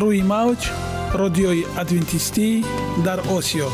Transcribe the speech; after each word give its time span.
روی 0.00 0.22
موج 0.22 0.70
رادیوی 1.12 1.64
ادوینتیستی 1.78 2.64
در 3.04 3.20
آسیا. 3.20 3.68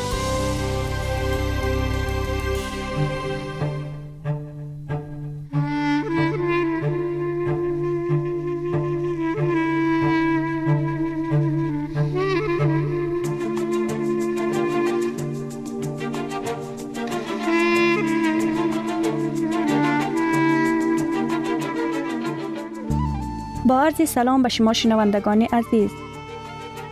سلام 24.06 24.42
به 24.42 24.48
شما 24.48 24.72
شنوندگان 24.72 25.42
عزیز. 25.42 25.90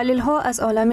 دلیل 0.00 0.18
ها 0.18 0.40
از 0.40 0.60
عالم 0.60 0.92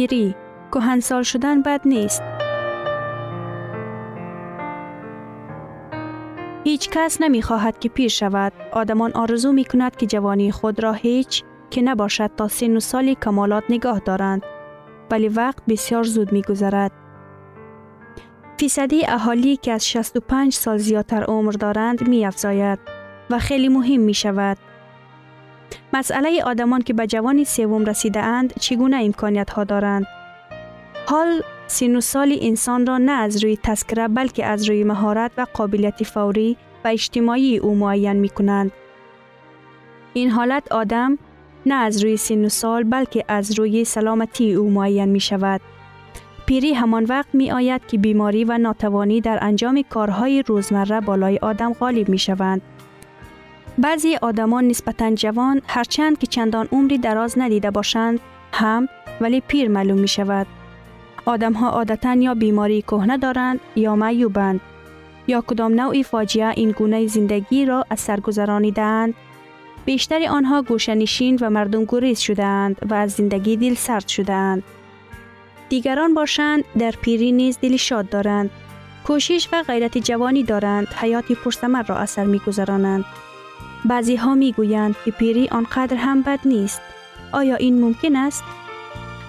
پیری 0.00 0.34
کهنسال 0.72 1.22
شدن 1.22 1.62
بد 1.62 1.80
نیست. 1.84 2.22
هیچ 6.64 6.90
کس 6.90 7.20
نمی 7.20 7.42
خواهد 7.42 7.78
که 7.78 7.88
پیر 7.88 8.08
شود. 8.08 8.52
آدمان 8.72 9.12
آرزو 9.12 9.52
می 9.52 9.64
کند 9.64 9.96
که 9.96 10.06
جوانی 10.06 10.52
خود 10.52 10.82
را 10.82 10.92
هیچ 10.92 11.44
که 11.70 11.82
نباشد 11.82 12.30
تا 12.36 12.48
سن 12.48 12.76
و 12.76 12.80
سال 12.80 13.14
کمالات 13.14 13.64
نگاه 13.68 13.98
دارند. 13.98 14.42
ولی 15.10 15.28
وقت 15.28 15.62
بسیار 15.68 16.02
زود 16.02 16.32
می 16.32 16.42
گذرد. 16.42 16.92
فیصدی 18.56 19.06
اهالی 19.06 19.56
که 19.56 19.72
از 19.72 19.88
65 19.88 20.52
سال 20.52 20.76
زیادتر 20.76 21.22
عمر 21.22 21.52
دارند 21.52 22.08
می 22.08 22.26
افزاید 22.26 22.78
و 23.30 23.38
خیلی 23.38 23.68
مهم 23.68 24.00
می 24.00 24.14
شود. 24.14 24.58
مسئله 25.92 26.42
آدمان 26.44 26.82
که 26.82 26.92
به 26.92 27.06
جوانی 27.06 27.44
سوم 27.44 27.84
رسیده 27.84 28.20
اند 28.20 28.52
چگونه 28.60 28.96
امکانیت 28.96 29.50
ها 29.50 29.64
دارند؟ 29.64 30.06
حال 31.06 31.42
سین 31.66 31.96
و 31.96 32.00
سال 32.00 32.36
انسان 32.40 32.86
را 32.86 32.98
نه 32.98 33.12
از 33.12 33.44
روی 33.44 33.56
تذکره 33.62 34.08
بلکه 34.08 34.46
از 34.46 34.68
روی 34.68 34.84
مهارت 34.84 35.30
و 35.38 35.46
قابلیت 35.54 36.02
فوری 36.02 36.56
و 36.84 36.88
اجتماعی 36.88 37.58
او 37.58 37.74
معین 37.74 38.12
می 38.12 38.28
کنند. 38.28 38.72
این 40.14 40.30
حالت 40.30 40.72
آدم 40.72 41.18
نه 41.66 41.74
از 41.74 42.02
روی 42.02 42.16
سین 42.16 42.44
و 42.44 42.48
سال 42.48 42.84
بلکه 42.84 43.24
از 43.28 43.58
روی 43.58 43.84
سلامتی 43.84 44.54
او 44.54 44.70
معین 44.70 45.08
می 45.08 45.20
شود. 45.20 45.60
پیری 46.46 46.72
همان 46.72 47.04
وقت 47.04 47.28
می 47.32 47.50
آید 47.50 47.86
که 47.86 47.98
بیماری 47.98 48.44
و 48.44 48.58
ناتوانی 48.58 49.20
در 49.20 49.38
انجام 49.42 49.82
کارهای 49.82 50.42
روزمره 50.46 51.00
بالای 51.00 51.38
آدم 51.42 51.72
غالب 51.72 52.08
می 52.08 52.18
شوند. 52.18 52.62
بعضی 53.80 54.16
آدمان 54.16 54.68
نسبتا 54.68 55.14
جوان 55.14 55.62
هرچند 55.66 56.18
که 56.18 56.26
چندان 56.26 56.68
عمری 56.72 56.98
دراز 56.98 57.38
ندیده 57.38 57.70
باشند 57.70 58.20
هم 58.52 58.88
ولی 59.20 59.40
پیر 59.40 59.68
معلوم 59.68 59.98
می 59.98 60.08
شود. 60.08 60.46
آدم 61.24 61.52
ها 61.52 61.70
عادتا 61.70 62.14
یا 62.14 62.34
بیماری 62.34 62.82
کهنه 62.82 63.18
دارند 63.18 63.60
یا 63.76 63.96
معیوبند 63.96 64.60
یا 65.26 65.44
کدام 65.46 65.80
نوعی 65.80 66.02
فاجعه 66.02 66.48
این 66.56 66.70
گونه 66.70 67.06
زندگی 67.06 67.66
را 67.66 67.86
از 67.90 68.00
سر 68.00 68.20
گذرانیدند. 68.20 69.14
بیشتر 69.84 70.28
آنها 70.28 70.62
گوشنشین 70.62 71.38
و 71.40 71.50
مردم 71.50 71.84
گریز 71.84 72.18
شدهاند 72.18 72.76
و 72.90 72.94
از 72.94 73.12
زندگی 73.12 73.56
دل 73.56 73.74
سرد 73.74 74.08
شدهاند. 74.08 74.62
دیگران 75.68 76.14
باشند 76.14 76.64
در 76.78 76.90
پیری 76.90 77.32
نیز 77.32 77.58
دل 77.62 77.76
شاد 77.76 78.08
دارند. 78.08 78.50
کوشش 79.06 79.48
و 79.52 79.62
غیرت 79.62 79.98
جوانی 79.98 80.42
دارند 80.42 80.86
حیاتی 80.86 81.34
پرثمر 81.34 81.82
را 81.82 81.96
اثر 81.96 82.24
می 82.24 82.38
گذرانند. 82.46 83.04
بعضی 83.84 84.16
ها 84.16 84.34
می 84.34 84.52
گویند 84.52 84.96
که 85.04 85.10
پیری 85.10 85.48
آنقدر 85.48 85.96
هم 85.96 86.22
بد 86.22 86.40
نیست. 86.44 86.80
آیا 87.32 87.56
این 87.56 87.80
ممکن 87.80 88.16
است؟ 88.16 88.44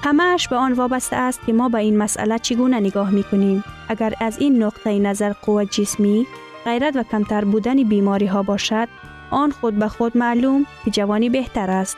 همهش 0.04 0.48
به 0.48 0.56
آن 0.56 0.74
وابسته 0.74 1.16
است 1.16 1.46
که 1.46 1.54
ما 1.54 1.70
به 1.70 1.78
این 1.78 1.98
مسئله 1.98 2.40
چگونه 2.40 2.80
نگاه 2.80 3.12
می 3.12 3.24
کنیم. 3.24 3.64
اگر 3.90 4.14
از 4.20 4.40
این 4.40 4.64
نقطه 4.64 5.00
نظر 5.00 5.34
قوت 5.34 5.72
جسمی، 5.72 6.28
غیرت 6.66 6.96
و 6.96 7.04
کمتر 7.04 7.46
بودن 7.46 7.84
بیماری 7.84 8.26
ها 8.26 8.44
باشد، 8.44 8.88
آن 9.32 9.52
خود 9.52 9.76
به 9.76 9.88
خود 9.88 10.18
معلوم 10.18 10.66
که 10.86 10.92
جوانی 10.92 11.30
بهتر 11.30 11.72
است. 11.72 11.98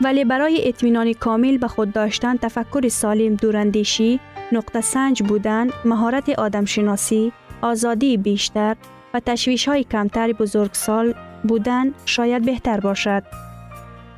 ولی 0.00 0.24
برای 0.24 0.68
اطمینان 0.68 1.12
کامل 1.12 1.58
به 1.58 1.68
خود 1.68 1.92
داشتن 1.92 2.36
تفکر 2.36 2.88
سالم 2.88 3.34
دوراندیشی، 3.34 4.20
نقطه 4.52 4.80
سنج 4.80 5.22
بودن، 5.22 5.70
مهارت 5.84 6.28
آدمشناسی، 6.28 7.32
آزادی 7.62 8.16
بیشتر 8.16 8.76
و 9.14 9.20
تشویش 9.20 9.68
های 9.68 9.84
کمتر 9.84 10.32
بزرگسال 10.32 11.14
بودن 11.44 11.94
شاید 12.06 12.44
بهتر 12.44 12.80
باشد. 12.80 13.22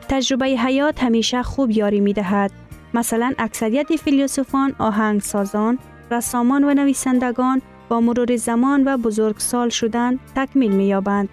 تجربه 0.09 0.47
حیات 0.47 1.03
همیشه 1.05 1.43
خوب 1.43 1.71
یاری 1.71 2.01
می 2.01 2.13
دهد. 2.13 2.53
مثلا 2.95 3.33
اکثریت 3.39 3.97
فیلسوفان، 3.97 4.75
آهنگسازان، 4.79 5.79
رسامان 6.11 6.65
و 6.65 6.75
نویسندگان 6.75 7.63
با 7.89 8.01
مرور 8.01 8.37
زمان 8.37 8.89
و 8.89 8.97
بزرگسال 8.97 9.69
شدن 9.69 10.19
تکمیل 10.37 10.73
می 10.73 10.85
یابند. 10.85 11.29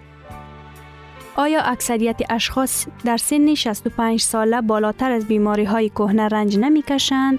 آیا 1.36 1.60
اکثریت 1.60 2.20
اشخاص 2.30 2.86
در 3.04 3.16
سن 3.16 3.54
65 3.54 4.20
ساله 4.20 4.60
بالاتر 4.60 5.12
از 5.12 5.26
بیماری 5.26 5.64
های 5.64 5.88
کهنه 5.88 6.28
رنج 6.28 6.58
نمی 6.58 6.82
کشند؟ 6.82 7.38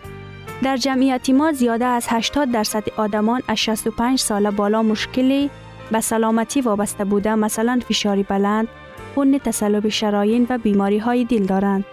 در 0.63 0.77
جمعیت 0.77 1.29
ما 1.29 1.51
زیاده 1.51 1.85
از 1.85 2.05
80 2.09 2.51
درصد 2.51 2.83
آدمان 2.97 3.41
از 3.47 3.57
65 3.57 4.19
ساله 4.19 4.51
بالا 4.51 4.83
مشکلی 4.83 5.49
به 5.93 6.01
سلامتی 6.01 6.61
وابسته 6.61 7.05
بوده 7.05 7.35
مثلا 7.35 7.79
فشاری 7.89 8.23
بلند، 8.23 8.67
خون 9.15 9.37
تسلب 9.37 9.89
شراین 9.89 10.47
و 10.49 10.57
بیماری 10.57 10.97
های 10.97 11.25
دل 11.25 11.43
دارند. 11.43 11.85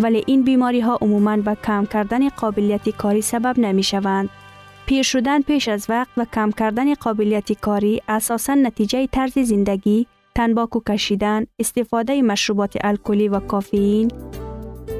ولی 0.00 0.24
این 0.26 0.42
بیماری 0.42 0.80
ها 0.80 0.98
عموماً 1.02 1.36
به 1.36 1.56
کم 1.64 1.86
کردن 1.86 2.28
قابلیت 2.28 2.88
کاری 2.88 3.22
سبب 3.22 3.58
نمی 3.58 3.82
شوند. 3.82 4.28
پیر 4.86 5.02
شدن 5.02 5.42
پیش 5.42 5.68
از 5.68 5.86
وقت 5.88 6.08
و 6.16 6.24
کم 6.34 6.50
کردن 6.50 6.94
قابلیت 6.94 7.52
کاری 7.52 8.02
اساساً 8.08 8.54
نتیجه 8.54 9.06
طرز 9.06 9.38
زندگی، 9.38 10.06
تنباکو 10.34 10.80
کشیدن، 10.88 11.46
استفاده 11.58 12.22
مشروبات 12.22 12.76
الکلی 12.80 13.28
و 13.28 13.40
کافئین، 13.40 14.10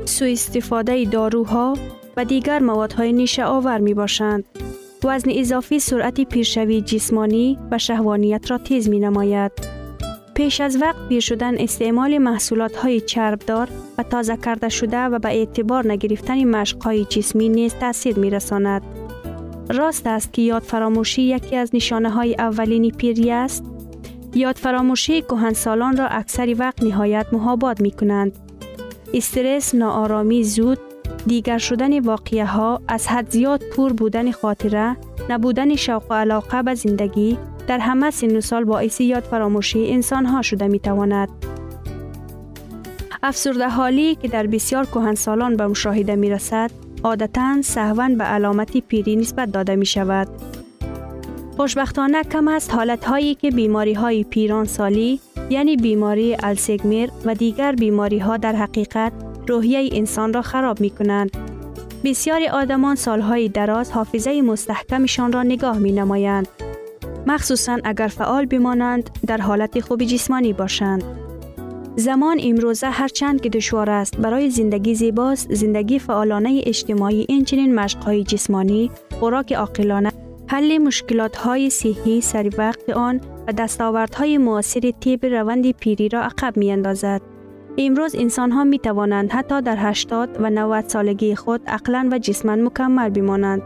سوء 0.04 0.32
استفاده 0.32 1.04
داروها 1.04 1.76
و 2.16 2.24
دیگر 2.24 2.58
موادهای 2.58 3.12
نیشه 3.12 3.44
آور 3.44 3.78
می 3.78 3.94
باشند. 3.94 4.44
وزن 5.04 5.30
اضافی 5.30 5.78
سرعت 5.78 6.20
پیرشوی 6.20 6.80
جسمانی 6.80 7.58
و 7.70 7.78
شهوانیت 7.78 8.50
را 8.50 8.58
تیز 8.58 8.88
می 8.88 9.00
نماید. 9.00 9.52
پیش 10.34 10.60
از 10.60 10.82
وقت 10.82 11.08
پیر 11.08 11.20
شدن 11.20 11.58
استعمال 11.58 12.18
محصولات 12.18 12.76
های 12.76 13.00
چربدار 13.00 13.68
و 13.98 14.02
تازه 14.02 14.36
کرده 14.36 14.68
شده 14.68 14.98
و 14.98 15.18
به 15.18 15.28
اعتبار 15.28 15.92
نگرفتن 15.92 16.44
مشق 16.44 16.82
های 16.82 17.04
جسمی 17.04 17.48
نیز 17.48 17.74
تاثیر 17.74 18.18
می 18.18 18.30
رساند. 18.30 18.82
راست 19.68 20.06
است 20.06 20.32
که 20.32 20.42
یاد 20.42 20.62
فراموشی 20.62 21.22
یکی 21.22 21.56
از 21.56 21.70
نشانه 21.74 22.10
های 22.10 22.34
اولین 22.38 22.90
پیری 22.90 23.30
است. 23.30 23.64
یاد 24.34 24.56
فراموشی 24.56 25.24
سالان 25.52 25.96
را 25.96 26.06
اکثر 26.06 26.54
وقت 26.58 26.82
نهایت 26.82 27.26
محاباد 27.32 27.80
می 27.80 27.90
کنند. 27.90 28.32
استرس، 29.14 29.74
ناآرامی 29.74 30.44
زود، 30.44 30.78
دیگر 31.26 31.58
شدن 31.58 31.98
واقعه 31.98 32.44
ها، 32.44 32.80
از 32.88 33.06
حد 33.06 33.30
زیاد 33.30 33.62
پور 33.72 33.92
بودن 33.92 34.30
خاطره، 34.30 34.96
نبودن 35.28 35.76
شوق 35.76 36.02
و 36.10 36.14
علاقه 36.14 36.62
به 36.62 36.74
زندگی 36.74 37.38
در 37.68 37.78
همه 37.78 38.10
سن 38.10 38.36
و 38.36 38.40
سال 38.40 38.64
باعث 38.64 39.00
یاد 39.00 39.22
فراموشی 39.22 39.92
انسان 39.92 40.26
ها 40.26 40.42
شده 40.42 40.66
می 40.66 40.78
تواند. 40.78 41.28
افسرده 43.22 43.68
حالی 43.68 44.14
که 44.14 44.28
در 44.28 44.46
بسیار 44.46 45.14
سالان 45.14 45.56
به 45.56 45.66
مشاهده 45.66 46.16
می 46.16 46.30
رسد، 46.30 46.70
عادتا 47.04 47.56
به 48.18 48.24
علامت 48.24 48.76
پیری 48.76 49.16
نسبت 49.16 49.52
داده 49.52 49.76
می 49.76 49.86
شود. 49.86 50.28
خوشبختانه 51.56 52.22
کم 52.22 52.48
است 52.48 52.74
حالت 52.74 53.04
هایی 53.04 53.34
که 53.34 53.50
بیماری 53.50 53.92
های 53.92 54.24
پیران 54.24 54.64
سالی 54.64 55.20
یعنی 55.50 55.76
بیماری 55.76 56.36
السگمیر 56.42 57.10
و 57.24 57.34
دیگر 57.34 57.72
بیماری 57.72 58.18
ها 58.18 58.36
در 58.36 58.56
حقیقت 58.56 59.12
روحیه 59.48 59.88
انسان 59.92 60.32
را 60.32 60.42
خراب 60.42 60.80
می 60.80 60.90
کنند. 60.90 61.30
بسیاری 62.04 62.48
آدمان 62.48 62.96
سالهای 62.96 63.48
دراز 63.48 63.92
حافظه 63.92 64.42
مستحکمشان 64.42 65.32
را 65.32 65.42
نگاه 65.42 65.78
می 65.78 65.92
نمایند. 65.92 66.48
مخصوصا 67.26 67.78
اگر 67.84 68.08
فعال 68.08 68.46
بمانند 68.46 69.10
در 69.26 69.38
حالت 69.38 69.80
خوب 69.80 70.04
جسمانی 70.04 70.52
باشند. 70.52 71.04
زمان 71.96 72.38
امروزه 72.42 72.86
هرچند 72.86 73.40
که 73.40 73.48
دشوار 73.48 73.90
است 73.90 74.16
برای 74.16 74.50
زندگی 74.50 74.94
زیباست 74.94 75.54
زندگی 75.54 75.98
فعالانه 75.98 76.62
اجتماعی 76.66 77.26
اینچنین 77.28 77.74
مشقهای 77.74 78.24
جسمانی 78.24 78.90
خوراک 79.20 79.52
عاقلانه 79.52 80.12
حل 80.46 80.78
مشکلات 80.78 81.36
های 81.36 81.70
صحی 81.70 82.20
سری 82.20 82.48
وقت 82.48 82.90
آن 82.90 83.20
و 83.48 83.52
دستاوردهای 83.52 84.38
معاصر 84.38 84.90
طیب 85.00 85.26
روند 85.26 85.70
پیری 85.70 86.08
را 86.08 86.22
عقب 86.22 86.56
می 86.56 86.72
اندازد. 86.72 87.35
امروز 87.78 88.14
انسان 88.14 88.50
ها 88.50 88.64
می 88.64 88.78
توانند 88.78 89.32
حتی 89.32 89.62
در 89.62 89.76
80 89.78 90.36
و 90.40 90.50
90 90.50 90.84
سالگی 90.88 91.34
خود 91.34 91.60
عقلا 91.66 92.08
و 92.12 92.18
جسما 92.18 92.56
مکمل 92.56 93.08
بمانند. 93.08 93.62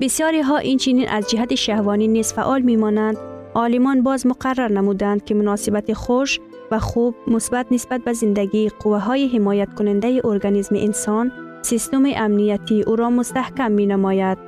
بسیاری 0.00 0.40
ها 0.40 0.56
این 0.56 0.78
چنین 0.78 1.08
از 1.08 1.30
جهت 1.30 1.54
شهوانی 1.54 2.08
نیز 2.08 2.32
فعال 2.32 2.62
می 2.62 2.76
مانند. 2.76 3.16
عالمان 3.54 4.02
باز 4.02 4.26
مقرر 4.26 4.72
نمودند 4.72 5.24
که 5.24 5.34
مناسبت 5.34 5.92
خوش 5.92 6.40
و 6.70 6.78
خوب 6.78 7.14
مثبت 7.26 7.66
نسبت 7.70 8.00
به 8.00 8.12
زندگی 8.12 8.68
قوه 8.68 8.98
های 8.98 9.28
حمایت 9.28 9.74
کننده 9.74 10.20
ارگانیسم 10.24 10.74
انسان 10.74 11.32
سیستم 11.62 12.02
امنیتی 12.16 12.82
او 12.82 12.96
را 12.96 13.10
مستحکم 13.10 13.72
می 13.72 13.86
نماید. 13.86 14.38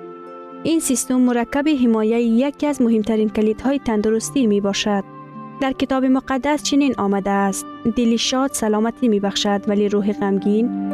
این 0.62 0.80
سیستم 0.80 1.20
مرکب 1.20 1.68
حمایه 1.84 2.20
یکی 2.20 2.66
از 2.66 2.82
مهمترین 2.82 3.28
کلیدهای 3.28 3.78
تندرستی 3.78 4.46
می 4.46 4.60
باشد. 4.60 5.19
در 5.60 5.72
کتاب 5.72 6.04
مقدس 6.04 6.62
چنین 6.62 6.94
آمده 6.98 7.30
است. 7.30 7.66
دلی 7.96 8.18
شاد 8.18 8.52
سلامتی 8.52 9.08
می 9.08 9.20
بخشد 9.20 9.68
ولی 9.68 9.88
روح 9.88 10.12
غمگین 10.12 10.92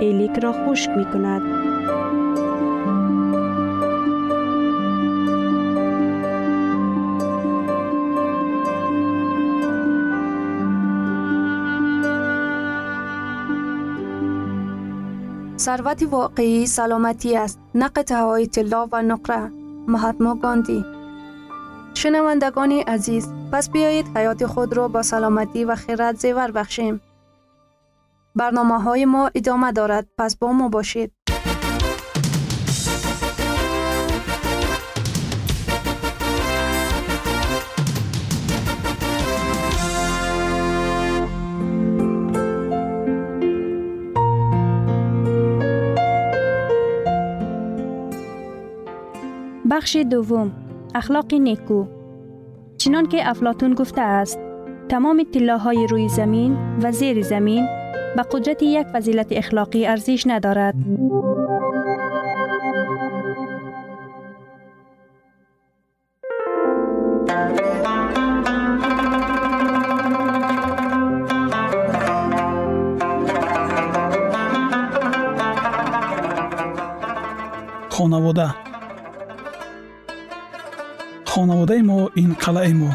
ایلیک 0.00 0.38
را 0.38 0.52
خشک 0.52 0.90
می 0.90 1.04
کند. 1.04 1.42
ثروت 15.58 16.02
واقعی 16.10 16.66
سلامتی 16.66 17.36
است. 17.36 17.60
قطعه 17.88 18.18
های 18.18 18.46
طلا 18.46 18.88
و 18.92 19.02
نقره. 19.02 19.52
مهاتما 19.88 20.34
گاندی. 20.34 20.95
شنوندگان 21.96 22.72
عزیز 22.72 23.28
پس 23.52 23.70
بیایید 23.70 24.16
حیات 24.16 24.46
خود 24.46 24.76
را 24.76 24.88
با 24.88 25.02
سلامتی 25.02 25.64
و 25.64 25.74
خیرت 25.74 26.16
زیور 26.16 26.50
بخشیم. 26.50 27.00
برنامه 28.34 28.82
های 28.82 29.04
ما 29.04 29.30
ادامه 29.34 29.72
دارد 29.72 30.06
پس 30.18 30.36
با 30.36 30.52
ما 30.52 30.68
باشید. 30.68 31.12
بخش 49.70 49.96
دوم. 49.96 50.65
اخلاق 50.96 51.34
نیکو. 51.34 51.86
چنان 52.78 53.06
که 53.06 53.30
افلاتون 53.30 53.74
گفته 53.74 54.00
است 54.00 54.38
تمام 54.88 55.24
های 55.64 55.86
روی 55.86 56.08
زمین 56.08 56.56
و 56.82 56.92
زیر 56.92 57.22
زمین 57.22 57.66
به 58.16 58.22
قدرت 58.22 58.62
یک 58.62 58.86
فضیلت 58.86 59.26
اخلاقی 59.30 59.86
ارزش 59.86 60.26
ندارد. 60.26 60.74
خانواده 77.88 78.65
خонаводаи 81.46 81.82
мо 81.82 81.98
ин 82.22 82.30
қалъаи 82.42 82.74
мо 82.80 82.90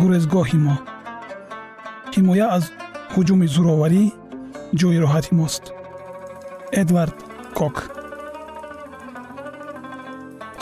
гурезгоҳи 0.00 0.58
мо. 0.66 0.76
Ҳимоя 2.14 2.46
аз 2.56 2.64
ҳуҷуми 3.14 3.46
зӯроварӣ 3.54 4.04
ҷойи 4.78 5.02
роҳати 5.04 5.32
мост. 5.40 5.64
Эдвард 6.82 7.16
кок. 7.58 7.76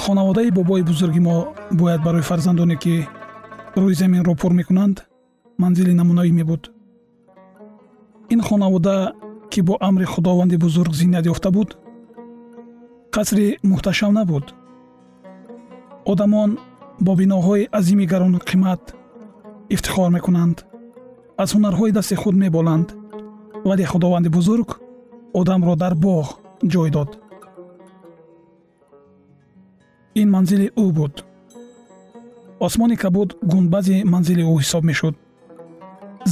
Хонаводаи 0.02 0.50
бобои 0.56 0.82
бузурги 0.90 1.20
мо 1.28 1.36
бояд 1.80 2.00
барои 2.06 2.28
фарзандоне 2.30 2.76
ки 2.82 2.94
рӯи 3.80 3.94
заминро 4.00 4.34
пур 4.40 4.52
мекунанд 4.60 4.96
манзили 5.62 5.92
намунавӣ 6.00 6.32
мебуд. 6.38 6.62
Ин 8.32 8.40
хонавода 8.48 8.96
ки 9.52 9.60
бо 9.66 9.74
амри 9.88 10.06
худованди 10.12 10.56
бузург 10.64 10.92
зиннат 11.00 11.24
ёфта 11.32 11.50
буд 11.56 11.70
қасри 13.14 13.46
муҳташам 13.70 14.12
набуд 14.20 14.46
одамон 16.12 16.50
бо 17.00 17.12
биноҳои 17.20 17.68
азими 17.78 18.06
гаронуқимат 18.12 18.82
ифтихор 19.74 20.10
мекунанд. 20.16 20.56
аз 21.42 21.50
ҳунарҳои 21.54 21.92
дасти 21.98 22.14
худ 22.22 22.34
меболанд 22.44 22.88
вале 23.68 23.84
худованди 23.92 24.28
бузург 24.36 24.68
одамро 25.40 25.74
дар 25.82 25.94
боғ 26.06 26.26
ҷой 26.72 26.90
дод. 26.96 27.10
ин 30.20 30.28
манзили 30.34 30.66
ӯ 30.84 30.86
буд. 30.98 31.14
осмони 32.66 32.96
кабуд 33.02 33.30
гунбази 33.52 33.96
манзили 34.12 34.42
ӯ 34.52 34.54
ҳисоб 34.60 34.82
мешуд. 34.90 35.14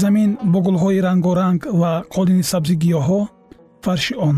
замин 0.00 0.30
бо 0.52 0.58
гулҳои 0.66 1.00
рангоранг 1.06 1.60
ва 1.80 1.92
қолини 2.14 2.44
сабзи 2.52 2.74
гиёҳҳо 2.82 3.20
фарши 3.84 4.14
он. 4.28 4.36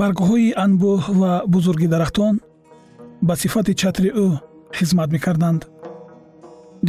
баргҳои 0.00 0.48
анбӯҳ 0.64 1.00
ва 1.20 1.32
бузурги 1.54 1.88
дарахтон 1.94 2.34
ба 3.22 3.34
сифати 3.36 3.74
чатри 3.74 4.10
ӯ 4.24 4.26
хизмат 4.76 5.08
мекарданд. 5.14 5.62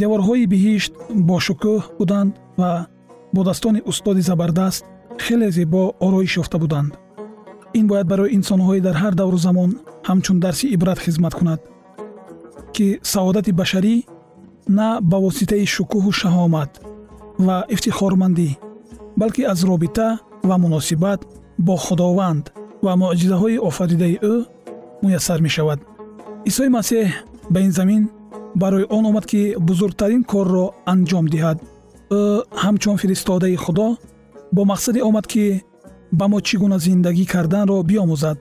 Деворҳои 0.00 0.46
биҳишт 0.52 0.92
бошукӯҳ 1.30 1.78
буданд 1.98 2.32
ва 2.60 2.86
бо 3.34 3.40
daстони 3.48 3.80
устоди 3.90 4.22
забардаст 4.30 4.84
хеле 5.24 5.48
зебо 5.56 5.82
ороиш 6.06 6.32
ёфта 6.42 6.58
буданд. 6.62 6.92
Ин 7.78 7.86
бояд 7.90 8.06
барои 8.12 8.34
инсонҳои 8.38 8.80
дар 8.86 8.96
ҳар 9.02 9.14
давру 9.20 9.38
замон 9.46 9.70
ҳамчун 10.08 10.38
дарси 10.44 10.66
ибрат 10.76 10.98
хизмат 11.04 11.34
кунад 11.38 11.60
ки 12.74 12.86
саодати 13.12 13.52
башарӣ 13.60 13.94
на 14.78 14.88
ба 15.10 15.18
воситаи 15.26 15.64
шукӯҳу 15.74 16.10
шаҳомат 16.20 16.70
ва 17.46 17.56
ифтихормандӣ 17.74 18.48
балки 19.20 19.42
аз 19.52 19.60
робита 19.70 20.08
ва 20.48 20.56
муносибат 20.64 21.20
бо 21.66 21.74
худованд 21.84 22.44
ва 22.84 22.92
муъҷизаҳои 23.02 23.62
офаридаи 23.68 24.16
ӯ 24.32 24.34
муяссар 25.02 25.38
мешавад 25.46 25.80
исои 26.48 26.68
масеҳ 26.68 27.06
ба 27.52 27.58
ин 27.60 27.72
замин 27.72 28.02
барои 28.54 28.86
он 28.96 29.04
омад 29.06 29.26
ки 29.26 29.40
бузургтарин 29.68 30.22
корро 30.32 30.66
анҷом 30.92 31.26
диҳад. 31.34 31.58
Ӯ 32.18 32.20
ҳамчун 32.62 32.96
фиристодаи 33.02 33.56
худо 33.64 33.88
бо 34.54 34.62
мақсаде 34.72 35.00
омад 35.08 35.26
ки 35.32 35.44
ба 36.18 36.24
мо 36.32 36.38
чӣ 36.46 36.56
гуна 36.62 36.78
зиндагӣ 36.86 37.24
карданро 37.32 37.76
биомӯзад. 37.90 38.38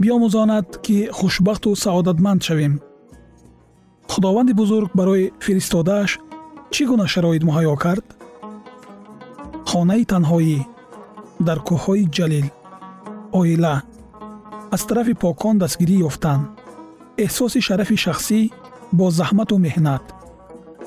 Биомӯзонад 0.00 0.66
ки 0.84 0.96
хушбахту 1.18 1.70
саодатманд 1.84 2.40
шавем. 2.46 2.74
Худованди 4.12 4.52
бузург 4.60 4.90
барои 4.98 5.32
фиристодааш 5.44 6.10
чӣ 6.74 6.82
гуна 6.90 7.06
шароит 7.12 7.42
муҳайё 7.48 7.74
кард? 7.84 8.06
Хонаи 9.70 10.04
танҳоӣ 10.12 10.58
дар 11.46 11.58
кӯҳҳои 11.66 12.04
ҷалил. 12.16 12.46
Оила. 13.38 13.74
Аз 14.74 14.82
тарафи 14.88 15.14
покон 15.22 15.54
дастгирӣ 15.62 15.96
ёфтан 16.08 16.40
эҳсоси 17.24 17.60
шарафи 17.66 17.96
шахсӣ 18.04 18.40
бо 18.98 19.06
заҳмату 19.18 19.56
меҳнат 19.66 20.04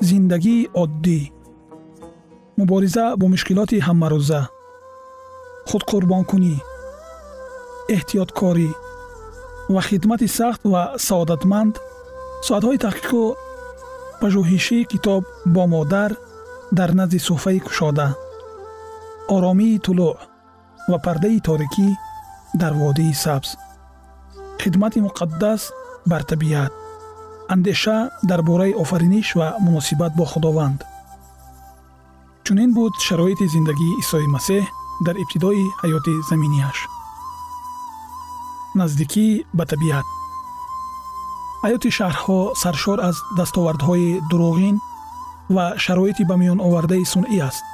зиндагии 0.08 0.68
оддӣ 0.82 1.20
мубориза 2.58 3.04
бо 3.20 3.26
мушкилоти 3.32 3.84
ҳамарӯза 3.86 4.40
худқурбонкунӣ 5.68 6.54
эҳтиёткорӣ 7.96 8.70
ва 9.74 9.80
хидмати 9.88 10.28
сахт 10.38 10.62
ва 10.72 10.82
саодатманд. 11.08 11.74
Соатҳои 12.46 12.82
таҳқиқу 12.86 13.22
пажӯҳишии 14.20 14.88
китоб 14.92 15.22
бо 15.54 15.62
модар 15.74 16.10
дар 16.78 16.90
назди 16.98 17.18
суҳфаи 17.28 17.60
кушода 17.66 18.08
оромии 19.34 19.82
тулӯъ 19.84 20.12
ва 20.90 20.98
пардаи 21.06 21.38
торикӣ 21.48 21.88
дар 22.60 22.72
водии 22.82 23.14
сабз. 23.24 23.48
Хидмати 24.62 24.98
муқаддас 25.06 25.62
бар 26.06 26.22
табиат. 26.24 26.72
Андеша 27.48 28.10
дар 28.22 28.42
бораи 28.42 28.72
офариниш 28.82 29.34
ва 29.36 29.56
муносибат 29.60 30.12
бо 30.16 30.24
худованд. 30.24 30.84
Чунин 32.44 32.74
буд 32.74 32.94
шароити 33.06 33.46
зиндагии 33.54 33.98
исои 34.02 34.26
масеҳ 34.36 34.64
дар 35.06 35.16
ибтидои 35.22 35.64
ҳаёти 35.82 36.14
заминиаш. 36.30 36.78
Наздикӣ 38.78 39.26
ба 39.58 39.64
табиат. 39.72 40.06
Ҳаёти 41.64 41.90
шаҳрҳо 41.98 42.38
саршор 42.62 42.98
аз 43.08 43.16
дастовардҳои 43.38 44.20
дуруғин 44.30 44.76
ва 45.54 45.64
шароити 45.84 46.22
ба 46.30 46.34
миёновардаи 46.42 47.04
сунъӣ 47.12 47.38
аст. 47.48 47.64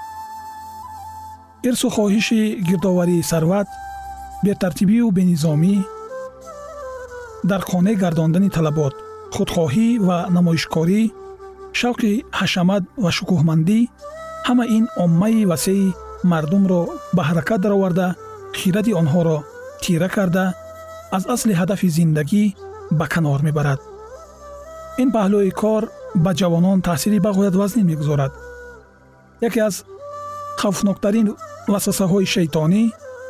Ирсу 1.68 1.88
хоҳиши 1.96 2.40
гирдоварии 2.68 3.26
сарват 3.30 3.68
бетартибию 4.44 5.06
бенизомӣ 5.18 5.74
дар 7.50 7.62
қонеъ 7.70 7.94
гардондани 8.02 8.50
талабот 8.56 8.94
худхоҳӣ 9.34 9.88
ва 10.06 10.18
намоишкорӣ 10.36 11.02
шавқи 11.80 12.12
ҳашамат 12.40 12.82
ва 13.02 13.10
шукӯҳмандӣ 13.16 13.80
ҳама 14.46 14.64
ин 14.76 14.84
оммаи 15.04 15.46
васеи 15.50 15.94
мардумро 16.30 16.82
ба 17.16 17.22
ҳаракат 17.28 17.60
дароварда 17.64 18.06
хирати 18.58 18.92
онҳоро 19.00 19.38
тира 19.82 20.08
карда 20.16 20.44
аз 21.16 21.24
асли 21.34 21.52
ҳадафи 21.60 21.88
зиндагӣ 21.96 22.44
ба 22.98 23.06
канор 23.12 23.40
мебарад. 23.46 23.80
Ин 25.02 25.08
паҳлӯи 25.16 25.50
кор 25.62 25.82
ба 26.24 26.30
ҷавонон 26.40 26.78
таъсири 26.88 27.18
бағоят 27.26 27.54
вазнин 27.60 27.86
мегузорад. 27.90 28.32
Яке 29.46 29.60
аз 29.68 29.74
хавфноктарин 30.60 31.26
васвасаҳои 31.72 32.26
шайтонӣ 32.34 32.82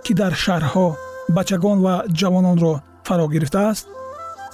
ки 0.05 0.13
дар 0.21 0.33
шаҳрҳо 0.45 0.87
бачагон 1.37 1.79
ва 1.87 1.95
ҷавононро 2.21 2.75
фаро 3.07 3.27
гирифтааст 3.35 3.87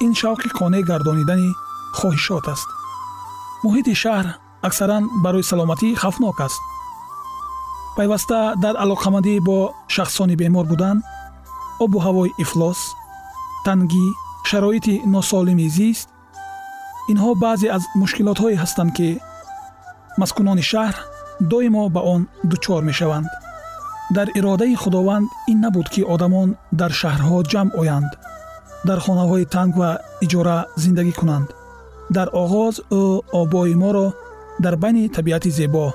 ин 0.06 0.14
шавқи 0.22 0.50
қонеъ 0.60 0.84
гардонидани 0.90 1.50
хоҳишот 1.98 2.46
аст 2.54 2.68
муҳити 3.64 3.94
шаҳр 4.04 4.28
аксаран 4.68 5.04
барои 5.24 5.48
саломатӣ 5.52 5.90
хавфнок 6.02 6.40
аст 6.48 6.62
пайваста 7.98 8.40
дар 8.64 8.76
алоқамандӣ 8.84 9.34
бо 9.48 9.58
шахсони 9.96 10.36
бемор 10.42 10.66
будан 10.72 10.98
обу 11.84 11.98
ҳавои 12.06 12.36
ифлос 12.44 12.80
тангӣ 13.66 14.06
шароити 14.50 14.96
носолими 15.16 15.68
зист 15.78 16.08
инҳо 17.12 17.32
баъзе 17.44 17.68
аз 17.76 17.84
мушкилотҳое 18.02 18.56
ҳастанд 18.64 18.92
ки 18.98 19.10
маскунони 20.22 20.64
шаҳр 20.72 20.96
доимо 21.52 21.84
ба 21.96 22.02
он 22.14 22.22
дучор 22.52 22.82
мешаванд 22.90 23.28
дар 24.16 24.28
иродаи 24.40 24.76
худованд 24.84 25.28
ин 25.52 25.58
набуд 25.66 25.88
ки 25.94 26.02
одамон 26.14 26.50
дар 26.80 26.92
шаҳрҳо 27.02 27.38
ҷамъ 27.52 27.70
оянд 27.82 28.12
дар 28.87 28.99
хонаҳои 29.05 29.45
танг 29.55 29.73
ва 29.81 29.91
иҷора 30.25 30.59
зиндагӣ 30.83 31.13
кунанд. 31.21 31.49
Дар 32.17 32.29
оғоз 32.43 32.75
ӯ 33.01 33.05
обои 33.41 33.75
моро 33.83 34.07
дар 34.65 34.75
байни 34.83 35.05
табиати 35.17 35.51
зебо 35.59 35.87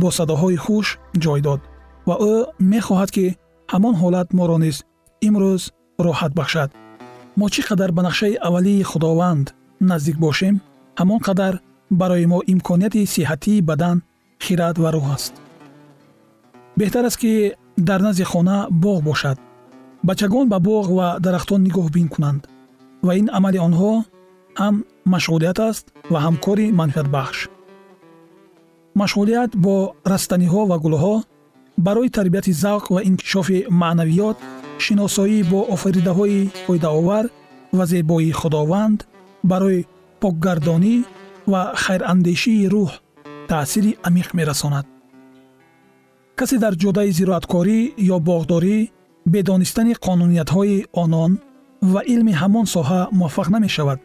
бо 0.00 0.08
садоҳои 0.18 0.56
хуш 0.64 0.86
ҷой 1.22 1.40
дод 1.46 1.60
ва 2.08 2.14
ӯ 2.32 2.34
мехоҳад 2.72 3.10
ки 3.16 3.26
ҳамон 3.72 3.94
ҳолат 4.02 4.28
моро 4.38 4.56
низ 4.64 4.76
имрӯз 5.28 5.62
роҳат 6.04 6.32
бахшад. 6.38 6.70
Мо 7.38 7.46
чӣ 7.52 7.60
қадар 7.68 7.90
ба 7.96 8.02
нақшаи 8.08 8.40
аввалии 8.46 8.88
худованд 8.90 9.46
наздик 9.90 10.16
бошем 10.26 10.54
ҳамон 11.00 11.20
қадар 11.26 11.54
барои 12.00 12.26
мо 12.32 12.38
имконияти 12.52 13.10
сиҳатии 13.14 13.64
бадан 13.70 13.96
хират 14.44 14.76
ва 14.82 14.90
рӯҳ 14.94 15.06
аст. 15.16 15.32
Беҳтар 16.78 17.04
аст 17.08 17.18
ки 17.22 17.32
дар 17.88 18.00
назди 18.06 18.24
хона 18.32 18.56
боғ 18.84 18.98
бошад 19.08 19.38
бачагон 20.08 20.46
ба 20.52 20.58
боғ 20.68 20.86
ва 20.98 21.08
дарахтон 21.24 21.60
нигоҳбин 21.66 22.08
кунанд. 22.14 22.42
Ва 23.06 23.12
ин 23.20 23.26
амали 23.38 23.58
онҳо 23.68 23.92
ҳам 24.60 24.74
машғулият 25.14 25.58
аст 25.68 25.84
ва 26.12 26.18
ҳам 26.24 26.36
кори 26.44 26.66
манфиатбахш 26.78 27.38
машғулият 29.00 29.50
бо 29.64 29.76
растаниҳо 30.12 30.62
ва 30.70 30.76
гулҳо 30.84 31.14
барои 31.86 32.10
тарбияти 32.16 32.52
завқ 32.64 32.84
ва 32.94 33.00
инкишофи 33.08 33.58
маънавиёт 33.82 34.36
шиносоӣ 34.84 35.38
бо 35.50 35.60
офаридаҳои 35.74 36.50
фоидаовар 36.66 37.24
ва 37.76 37.84
зебоии 37.92 38.36
худованд 38.40 38.98
барои 39.50 39.86
покгардонӣ 40.22 40.96
ва 41.52 41.62
хайрандешии 41.82 42.68
рӯҳ 42.74 42.90
таъсири 43.50 43.92
амиқ 44.08 44.28
мерасонад. 44.38 44.86
Касе 46.38 46.56
дар 46.64 46.74
ҷодаи 46.82 47.10
зироаткорӣ 47.18 47.78
ё 48.14 48.16
боғдорӣ 48.28 48.78
бе 49.26 49.42
донистани 49.42 49.94
қонуниятҳои 50.06 50.86
онон 50.92 51.32
ва 51.82 52.00
илми 52.14 52.32
ҳамон 52.32 52.66
соҳа 52.74 53.00
муваффақ 53.18 53.48
намешавад. 53.56 53.98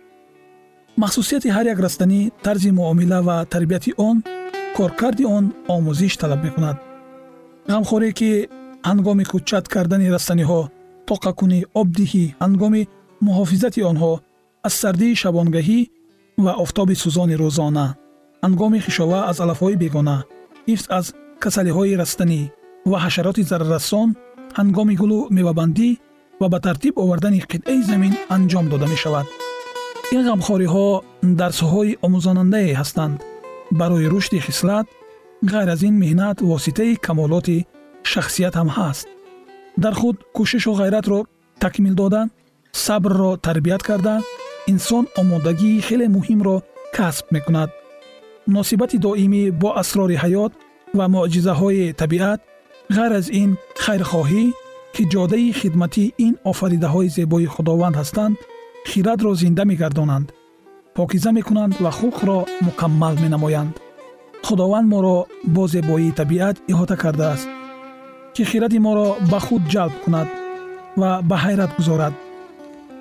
Махсусияти 0.97 1.49
ҳар 1.55 1.65
як 1.73 1.79
растанӣ 1.85 2.31
тарзи 2.45 2.71
муомила 2.71 3.19
ва 3.27 3.45
тарбияти 3.53 3.91
он 3.97 4.17
коркарди 4.77 5.25
он 5.37 5.45
омӯзиш 5.75 6.13
талаб 6.21 6.43
мекунад. 6.45 6.77
Ғамхорӣ 7.71 8.09
ки 8.19 8.31
ҳангоми 8.89 9.25
кӯчат 9.31 9.65
кардани 9.73 10.07
растаниҳо 10.15 10.61
тоқакунӣ 11.09 11.59
обдиҳӣ 11.81 12.25
ҳангоми 12.43 12.81
муҳофизати 13.27 13.81
онҳо 13.91 14.13
аз 14.67 14.73
сардии 14.81 15.19
шабонгаҳӣ 15.21 15.79
ва 16.43 16.51
офтоби 16.63 16.95
сӯзони 17.03 17.35
рӯзона 17.41 17.87
ҳангоми 18.45 18.79
хишова 18.85 19.19
аз 19.31 19.37
алафҳои 19.45 19.79
бегона 19.83 20.17
ҳифз 20.69 20.85
аз 20.97 21.05
касалиҳои 21.43 21.97
растанӣ 22.01 22.41
ва 22.91 22.97
ҳашароти 23.05 23.43
зараррасон 23.49 24.09
ҳангоми 24.59 24.95
гулу 25.01 25.19
мевабандӣ 25.37 25.89
ва 26.41 26.47
ба 26.53 26.59
тартиб 26.65 26.93
овардани 27.03 27.39
қитъаи 27.51 27.81
замин 27.89 28.13
анҷом 28.35 28.65
дода 28.71 28.87
мешавад. 28.93 29.27
Ин 30.15 30.21
ғамхориҳо 30.29 30.87
дарсҳои 31.39 31.97
омӯзонандае 32.05 32.71
ҳастанд. 32.79 33.17
Барои 33.79 34.07
рушди 34.13 34.39
хислат 34.39 34.87
ғайр 35.51 35.69
аз 35.73 35.81
ин 35.87 35.95
меҳнат 36.03 36.37
воситаи 36.51 36.99
камолоти 37.05 37.65
шахсият 38.11 38.55
ҳам 38.59 38.69
ҳаст. 38.77 39.07
Дар 39.83 39.93
худ 39.99 40.17
кӯшишу 40.35 40.71
ғайратро 40.81 41.19
такмил 41.63 41.95
дода 42.01 42.21
сабрро 42.85 43.31
тарбият 43.45 43.83
карда 43.89 44.15
инсон 44.71 45.03
омодагии 45.21 45.81
хеле 45.87 46.07
муҳимро 46.15 46.55
касб 46.95 47.25
мекунад. 47.35 47.69
Муносибати 48.47 48.97
доимӣ 49.05 49.43
бо 49.61 49.69
асрори 49.81 50.15
ҳаёт 50.23 50.51
ва 50.97 51.05
муъҷизаҳои 51.13 51.93
табиат 52.01 52.39
ғайр 52.95 53.13
аз 53.19 53.27
ин 53.41 53.51
хайрхоҳӣ 53.83 54.43
ки 54.95 55.03
ҷодаи 55.13 55.53
хидмати 55.59 56.05
ин 56.25 56.33
офаридаҳои 56.51 57.09
зебои 57.17 57.45
худованд 57.53 57.95
ҳастанд 58.01 58.35
хиратро 58.89 59.31
зинда 59.41 59.63
мегардонанд. 59.71 60.27
покиза 60.97 61.31
мекунанд 61.37 61.73
ва 61.83 61.91
хулқро 61.99 62.37
мукаммал 62.67 63.15
менамоянд. 63.23 63.73
Худованд 64.47 64.87
моро 64.93 65.17
бо 65.55 65.63
зебоии 65.73 66.15
табиат 66.19 66.57
иҳота 66.71 66.95
кардааст 67.03 67.47
ки 68.33 68.43
хиради 68.49 68.79
моро 68.85 69.07
ба 69.31 69.39
худ 69.45 69.63
ҷалб 69.73 69.93
кунад 70.03 70.29
ва 70.99 71.09
ба 71.29 71.35
ҳайрат 71.43 71.71
гузорад. 71.77 72.13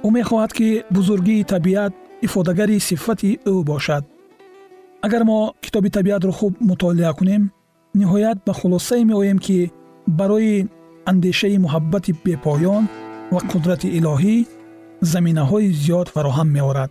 Ӯ 0.07 0.09
мехоҳад 0.17 0.53
ки 0.59 0.69
бузургии 0.97 1.49
табиат 1.53 1.93
ифодагари 2.27 2.79
сифати 2.89 3.31
ӯ 3.53 3.55
бошад. 3.71 4.05
Агар 5.07 5.23
мо 5.31 5.39
китоби 5.65 5.91
табиатро 5.97 6.33
хуб 6.39 6.53
мутолиа 6.69 7.13
кунем 7.19 7.43
ниҳоят 8.01 8.39
ба 8.47 8.53
хулосае 8.59 9.05
меоем 9.11 9.39
ки 9.47 9.59
барои 10.19 10.69
андешаи 11.11 11.59
муҳаббати 11.65 12.13
бепоён 12.25 12.85
ва 13.35 13.41
қудрати 13.51 13.89
илоҳӣ 13.99 14.37
заминаҳои 15.13 15.69
зиёд 15.83 16.07
фароҳам 16.15 16.49
меорад. 16.57 16.91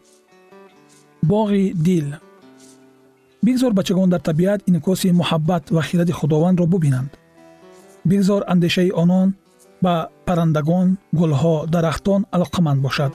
Боғи 1.32 1.66
дил. 1.86 2.08
Бигзор 3.46 3.72
бачагон 3.80 4.10
дар 4.10 4.22
табиат 4.30 4.62
инъикоси 4.70 5.08
муҳаббат 5.22 5.64
ва 5.76 5.82
хиради 5.88 6.14
худовандро 6.20 6.66
бубинанд. 6.74 7.12
Бигзор 8.10 8.42
андешаи 8.54 8.92
онон 9.04 9.28
ба 9.84 9.94
паррандагон 10.26 10.88
гулҳо 11.20 11.56
дарахтон 11.74 12.22
алоқаманд 12.36 12.80
бошад. 12.86 13.12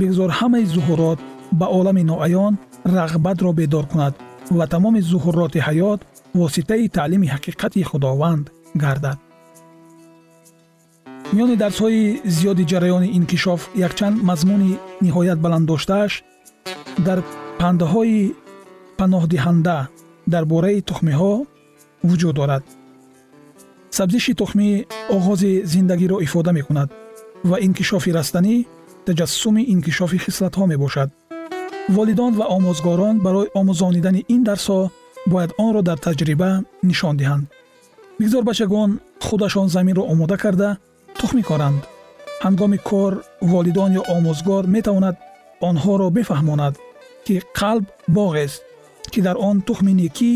Бигзор 0.00 0.30
ҳамаи 0.38 0.64
зуҳурот 0.74 1.18
ба 1.60 1.66
олами 1.78 2.02
ноаён 2.10 2.52
рағбатро 2.96 3.50
бедор 3.60 3.84
кунад 3.92 4.14
ва 4.58 4.66
тамоми 4.66 5.00
зуҳуроти 5.10 5.60
ҳаёт 5.68 6.00
воситаи 6.41 6.89
таълими 6.97 7.27
ҳақиқати 7.33 7.81
худованд 7.89 8.45
гардад 8.83 9.17
миёни 11.33 11.55
дарсҳои 11.63 12.01
зиёди 12.35 12.63
ҷараёни 12.71 13.09
инкишоф 13.17 13.61
якчанд 13.87 14.15
мазмуни 14.29 14.71
ниҳоят 15.05 15.39
баланддоштааш 15.45 16.11
дар 17.07 17.19
пандаҳои 17.59 18.19
паноҳдиҳанда 18.99 19.77
дар 20.33 20.43
бораи 20.51 20.85
тухмиҳо 20.89 21.33
вуҷуд 22.09 22.35
дорад 22.39 22.63
сабзиши 23.97 24.33
тухмӣ 24.41 24.69
оғози 25.17 25.51
зиндагиро 25.73 26.17
ифода 26.27 26.51
мекунад 26.59 26.89
ва 27.49 27.57
инкишофи 27.67 28.11
растанӣ 28.17 28.55
таҷассуми 29.07 29.63
инкишофи 29.73 30.17
хислатҳо 30.25 30.63
мебошад 30.73 31.09
волидон 31.95 32.31
ва 32.39 32.45
омӯзгорон 32.57 33.15
барои 33.25 33.51
омӯзонидани 33.59 34.21
ин 34.35 34.41
дарсҳо 34.49 34.79
бояд 35.26 35.50
онро 35.58 35.82
дар 35.82 35.98
таҷриба 35.98 36.50
нишон 36.82 37.16
диҳанд. 37.16 37.44
Бигзор 38.18 38.42
бачагон 38.44 39.00
худашон 39.20 39.68
заминро 39.68 40.02
омода 40.12 40.36
карда 40.36 40.78
тухмӣ 41.20 41.42
коранд. 41.42 41.82
Ҳангоми 42.44 42.78
кор 42.88 43.12
волидон 43.52 43.90
ё 44.00 44.02
омӯзгор 44.16 44.64
метавонад 44.76 45.16
онҳоро 45.68 46.06
бифаҳмонад 46.16 46.74
ки 47.26 47.34
қалб 47.58 47.84
боғест 48.16 48.60
ки 49.12 49.20
дар 49.26 49.36
он 49.48 49.56
тухми 49.68 49.92
некӣ 50.00 50.32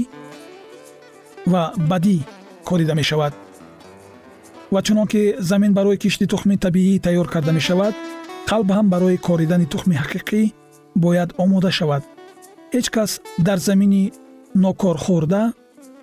ва 1.53 1.62
бадӣ 1.90 2.18
корида 2.68 2.94
мешавад. 2.94 3.33
Ва 4.73 4.81
чунон 4.87 5.07
ки 5.12 5.23
замин 5.51 5.73
барои 5.79 5.97
кишти 6.03 6.27
тухми 6.27 6.57
табиӣ 6.64 7.01
тайёр 7.07 7.29
карда 7.35 7.53
мешавад 7.53 7.94
қалб 8.49 8.68
ҳам 8.77 8.87
барои 8.94 9.16
коридани 9.29 9.66
тухми 9.73 9.94
ҳақиқӣ 10.03 10.40
бояд 11.05 11.31
омода 11.42 11.70
шавад. 11.79 12.03
Ҳеҷ 12.75 12.87
кас 12.94 13.11
дар 13.47 13.59
замини 13.68 14.12
нокорхӯрда 14.55 15.43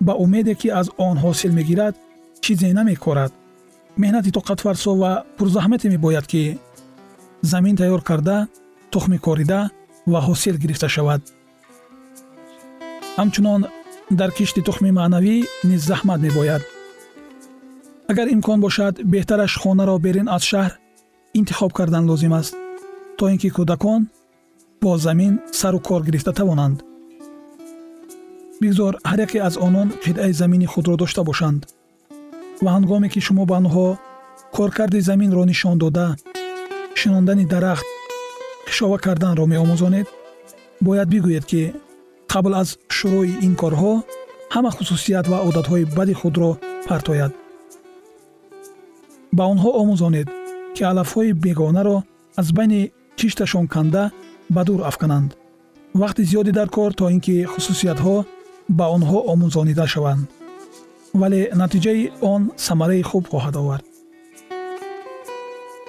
ба 0.00 0.12
умеде 0.24 0.54
ки 0.60 0.68
аз 0.80 0.86
он 0.96 1.16
ҳосил 1.24 1.52
мегирад 1.58 1.94
чизе 2.42 2.72
намекорад. 2.72 3.32
Меҳнати 4.02 4.30
тоқатфарсо 4.38 4.90
ва 5.02 5.12
пурзаҳмате 5.36 5.86
мебояд 5.94 6.26
ки 6.32 6.58
замин 7.42 7.76
тайёр 7.76 8.02
карда 8.08 8.36
тухми 8.92 9.18
корида 9.26 9.60
ва 10.12 10.20
ҳосил 10.28 10.56
гирифта 10.62 10.88
шавад. 10.88 11.22
Ҳамчунон 13.18 13.60
дар 14.18 14.30
кишти 14.36 14.60
тухми 14.68 14.90
маънавӣ 14.98 15.36
низ 15.68 15.80
заҳмат 15.90 16.20
мебояд. 16.26 16.62
Агар 18.10 18.26
имкон 18.34 18.58
бошад 18.60 18.94
беҳтараш 19.12 19.52
хонаро 19.62 19.96
берин 20.06 20.28
аз 20.36 20.42
шаҳр 20.50 20.72
интихоб 21.38 21.72
кардан 21.78 22.04
лозим 22.10 22.32
аст 22.40 22.54
то 23.18 23.24
ин 23.32 23.38
ки 23.42 23.48
кӯдакон 23.56 24.00
бо 24.82 24.90
замин 25.06 25.32
сару 25.60 25.78
кор 25.86 26.02
гирифта 26.06 26.32
тавонанд 26.32 26.78
бигзор 28.62 28.92
ҳар 29.10 29.18
яке 29.26 29.38
аз 29.48 29.54
онон 29.66 29.88
қитъаи 30.04 30.32
замини 30.40 30.66
худро 30.72 30.94
дошта 31.02 31.22
бошанд. 31.30 31.60
ва 32.64 32.70
ҳангоме 32.76 33.08
ки 33.12 33.20
шумо 33.26 33.44
ба 33.50 33.54
онҳо 33.60 33.86
коркарди 34.56 35.00
заминро 35.08 35.42
нишон 35.50 35.76
дода 35.82 36.06
шинондани 37.00 37.44
дарахт 37.52 37.86
хишова 38.68 38.98
карданро 39.04 39.44
меомӯзонед 39.52 40.06
бояд 40.86 41.08
бигӯед 41.14 41.44
ки 41.50 41.62
қабл 42.32 42.52
аз 42.62 42.68
шурӯъи 42.96 43.32
ин 43.46 43.54
корҳо 43.62 43.92
ҳама 44.54 44.70
хусусият 44.76 45.26
ва 45.32 45.38
одатҳои 45.48 45.84
бади 45.96 46.14
худро 46.20 46.50
партояд. 46.88 47.32
ба 49.36 49.44
онҳо 49.52 49.70
омӯзонед 49.82 50.28
ки 50.74 50.82
алафҳои 50.90 51.36
бегонаро 51.44 51.96
аз 52.40 52.48
байни 52.56 52.80
кишташон 53.18 53.66
канда 53.74 54.04
ба 54.54 54.62
дур 54.68 54.80
афкананд. 54.90 55.30
вақти 56.02 56.22
зиёде 56.30 56.52
дар 56.58 56.68
кор 56.76 56.90
то 56.98 57.04
ин 57.14 57.20
ки 57.26 57.34
хусусиятҳо 57.52 58.16
ба 58.68 58.84
онҳо 58.96 59.18
омӯзонида 59.32 59.86
шаванд 59.94 60.26
вале 61.20 61.50
натиҷаи 61.60 62.10
он 62.32 62.42
самараи 62.56 63.02
хуб 63.10 63.24
хоҳад 63.32 63.56
овард. 63.62 63.84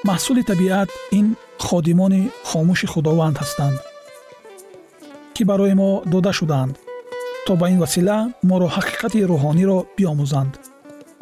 Маҳсули 0.09 0.43
табиат 0.51 0.89
ин 1.17 1.27
ходимони 1.67 2.21
хомӯши 2.49 2.87
худованд 2.93 3.35
ҳастанд 3.41 3.77
ки 5.35 5.43
барои 5.49 5.73
мо 5.81 5.89
дода 6.13 6.31
шудаанд 6.39 6.75
то 7.45 7.51
ба 7.55 7.65
ин 7.73 7.79
васила 7.83 8.17
моро 8.49 8.67
ҳақиқати 8.75 9.19
рӯҳониро 9.31 9.77
биомӯзанд. 9.97 10.53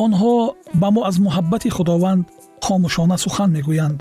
Онҳо 0.06 0.34
ба 0.82 0.88
мо 0.96 1.02
аз 1.10 1.16
муҳаббати 1.26 1.70
худованд 1.78 2.24
хомӯшона 2.66 3.18
сухан 3.24 3.50
мегӯянд 3.58 4.00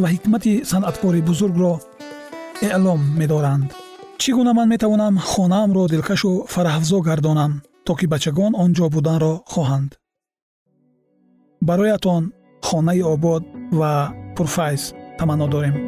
ва 0.00 0.06
ҳикмати 0.14 0.52
санъаткори 0.70 1.20
бузургро 1.28 1.72
эълом 2.68 3.00
медоранд 3.20 3.68
чӣ 4.20 4.30
гуна 4.36 4.52
ман 4.58 4.68
метавонам 4.74 5.14
хонаамро 5.30 5.84
дилкашу 5.92 6.32
фараҳафзо 6.52 6.98
гардонам 7.08 7.52
то 7.86 7.92
ки 7.98 8.06
бачагон 8.12 8.52
он 8.62 8.70
ҷо 8.76 8.86
буданро 8.94 9.32
хоҳанд? 9.52 9.90
Бароятон 11.68 12.22
хонаи 12.66 13.02
обод 13.14 13.42
ва 13.78 13.92
пурфайз 14.36 14.82
таманно 15.18 15.46
дорем 15.54 15.87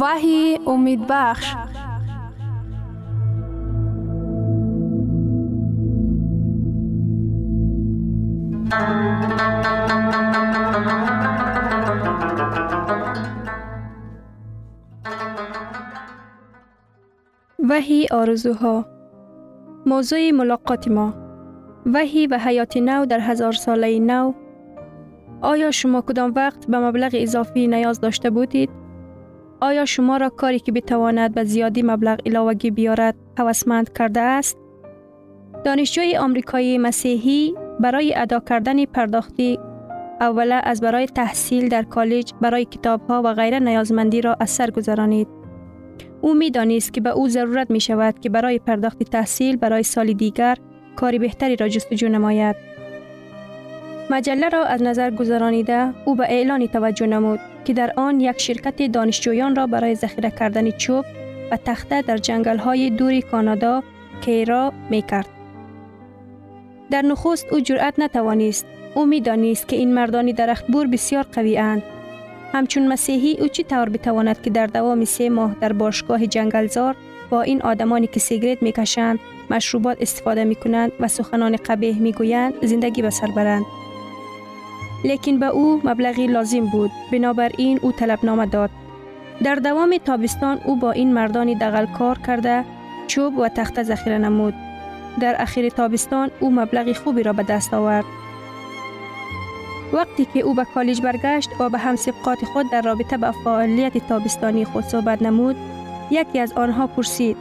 وحی 0.00 0.58
امید 0.66 1.06
بخش. 1.08 1.54
وحی 17.68 18.06
آرزوها. 18.10 18.86
موضوع 19.86 20.30
ملاقات 20.30 20.88
ما. 20.88 21.14
وحی 21.86 22.26
و 22.26 22.38
حیات 22.38 22.76
نو 22.76 23.06
در 23.06 23.20
هزار 23.20 23.52
ساله 23.52 23.98
نو. 23.98 24.32
آیا 25.42 25.70
شما 25.70 26.00
کدام 26.02 26.32
وقت 26.36 26.66
به 26.66 26.78
مبلغ 26.78 27.10
اضافی 27.14 27.66
نیاز 27.66 28.00
داشته 28.00 28.30
بودید؟ 28.30 28.77
آیا 29.60 29.84
شما 29.84 30.16
را 30.16 30.28
کاری 30.28 30.58
که 30.58 30.72
بتواند 30.72 31.34
به 31.34 31.44
زیادی 31.44 31.82
مبلغ 31.82 32.18
علاوگی 32.26 32.70
بیارد 32.70 33.14
هوسمند 33.38 33.92
کرده 33.92 34.20
است؟ 34.20 34.58
دانشجوی 35.64 36.16
آمریکایی 36.16 36.78
مسیحی 36.78 37.54
برای 37.80 38.14
ادا 38.16 38.40
کردن 38.40 38.84
پرداختی 38.84 39.58
اوله 40.20 40.54
از 40.54 40.80
برای 40.80 41.06
تحصیل 41.06 41.68
در 41.68 41.82
کالج 41.82 42.32
برای 42.40 42.64
کتاب 42.64 43.00
ها 43.08 43.22
و 43.24 43.34
غیره 43.34 43.58
نیازمندی 43.58 44.20
را 44.20 44.36
از 44.40 44.50
سر 44.50 44.70
گذرانید. 44.70 45.28
او 46.20 46.34
می 46.34 46.50
دانست 46.50 46.92
که 46.92 47.00
به 47.00 47.10
او 47.10 47.28
ضرورت 47.28 47.70
می 47.70 47.80
شود 47.80 48.20
که 48.20 48.30
برای 48.30 48.58
پرداخت 48.58 49.02
تحصیل 49.02 49.56
برای 49.56 49.82
سال 49.82 50.12
دیگر 50.12 50.56
کاری 50.96 51.18
بهتری 51.18 51.56
را 51.56 51.68
جستجو 51.68 52.08
نماید. 52.08 52.56
مجله 54.10 54.48
را 54.48 54.64
از 54.64 54.82
نظر 54.82 55.10
گذرانیده 55.10 55.94
او 56.04 56.14
به 56.14 56.24
اعلانی 56.24 56.68
توجه 56.68 57.06
نمود 57.06 57.40
که 57.64 57.72
در 57.72 57.92
آن 57.96 58.20
یک 58.20 58.40
شرکت 58.40 58.92
دانشجویان 58.92 59.56
را 59.56 59.66
برای 59.66 59.94
ذخیره 59.94 60.30
کردن 60.30 60.70
چوب 60.70 61.04
و 61.50 61.56
تخته 61.56 62.02
در 62.02 62.16
جنگل 62.16 62.58
های 62.58 62.90
دوری 62.90 63.22
کانادا 63.22 63.82
کیرا 64.20 64.72
می 64.90 65.02
کرد. 65.02 65.28
در 66.90 67.02
نخست 67.02 67.46
او 67.52 67.60
جرأت 67.60 67.98
نتوانست. 67.98 68.66
او 68.94 69.06
می 69.06 69.20
دانست 69.20 69.68
که 69.68 69.76
این 69.76 69.94
مردانی 69.94 70.32
درختبور 70.32 70.86
بسیار 70.86 71.26
قوی 71.32 71.58
اند. 71.58 71.82
همچون 72.52 72.88
مسیحی 72.88 73.36
او 73.40 73.48
چی 73.48 73.62
طور 73.62 73.88
بتواند 73.88 74.42
که 74.42 74.50
در 74.50 74.66
دوام 74.66 75.04
سه 75.04 75.30
ماه 75.30 75.56
در 75.60 75.72
باشگاه 75.72 76.26
جنگلزار 76.26 76.96
با 77.30 77.42
این 77.42 77.62
آدمانی 77.62 78.06
که 78.06 78.20
سیگرت 78.20 78.62
می 78.62 78.72
کشند، 78.72 79.18
مشروبات 79.50 79.96
استفاده 80.00 80.44
می 80.44 80.54
کنند 80.54 80.92
و 81.00 81.08
سخنان 81.08 81.56
قبیه 81.56 81.98
می 81.98 82.12
گویند 82.12 82.66
زندگی 82.66 83.02
به 83.02 83.10
برند. 83.36 83.64
لیکن 85.04 85.38
به 85.38 85.46
او 85.46 85.80
مبلغی 85.84 86.26
لازم 86.26 86.66
بود. 86.66 86.90
بنابراین 87.12 87.78
او 87.82 87.92
طلبنامه 87.92 88.46
داد. 88.46 88.70
در 89.42 89.54
دوام 89.54 89.96
تابستان 90.04 90.60
او 90.64 90.76
با 90.76 90.92
این 90.92 91.14
مردانی 91.14 91.54
دغل 91.54 91.86
کار 91.86 92.18
کرده 92.18 92.64
چوب 93.06 93.38
و 93.38 93.48
تخته 93.48 93.82
ذخیره 93.82 94.18
نمود. 94.18 94.54
در 95.20 95.36
اخیر 95.38 95.68
تابستان 95.68 96.30
او 96.40 96.50
مبلغی 96.50 96.94
خوبی 96.94 97.22
را 97.22 97.32
به 97.32 97.42
دست 97.42 97.74
آورد. 97.74 98.04
وقتی 99.92 100.24
که 100.34 100.40
او 100.40 100.54
به 100.54 100.64
کالج 100.74 101.02
برگشت 101.02 101.50
و 101.60 101.68
به 101.68 101.78
همسبقات 101.78 102.44
خود 102.44 102.70
در 102.72 102.82
رابطه 102.82 103.16
به 103.16 103.30
فعالیت 103.44 104.08
تابستانی 104.08 104.64
خود 104.64 104.84
صحبت 104.84 105.22
نمود 105.22 105.56
یکی 106.10 106.38
از 106.38 106.52
آنها 106.52 106.86
پرسید 106.86 107.36